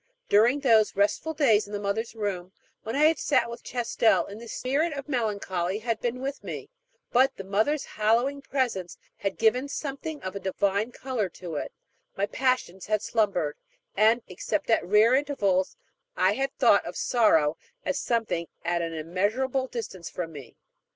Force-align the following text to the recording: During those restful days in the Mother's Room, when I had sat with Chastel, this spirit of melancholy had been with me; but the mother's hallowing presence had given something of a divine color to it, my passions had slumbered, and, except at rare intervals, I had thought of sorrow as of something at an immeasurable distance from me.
During 0.29 0.61
those 0.61 0.95
restful 0.95 1.35
days 1.35 1.67
in 1.67 1.73
the 1.73 1.79
Mother's 1.79 2.15
Room, 2.15 2.53
when 2.81 2.95
I 2.95 3.03
had 3.03 3.19
sat 3.19 3.51
with 3.51 3.61
Chastel, 3.61 4.25
this 4.35 4.53
spirit 4.53 4.93
of 4.93 5.07
melancholy 5.07 5.77
had 5.77 5.99
been 6.01 6.21
with 6.21 6.43
me; 6.43 6.71
but 7.11 7.35
the 7.37 7.43
mother's 7.43 7.85
hallowing 7.85 8.41
presence 8.41 8.97
had 9.17 9.37
given 9.37 9.67
something 9.67 10.19
of 10.23 10.35
a 10.35 10.39
divine 10.39 10.91
color 10.91 11.29
to 11.29 11.53
it, 11.57 11.71
my 12.17 12.25
passions 12.25 12.87
had 12.87 13.03
slumbered, 13.03 13.57
and, 13.95 14.23
except 14.27 14.71
at 14.71 14.83
rare 14.83 15.13
intervals, 15.13 15.77
I 16.17 16.31
had 16.33 16.57
thought 16.57 16.83
of 16.83 16.95
sorrow 16.97 17.55
as 17.85 17.97
of 17.97 18.03
something 18.03 18.47
at 18.65 18.81
an 18.81 18.93
immeasurable 18.95 19.67
distance 19.67 20.09
from 20.09 20.31
me. 20.31 20.55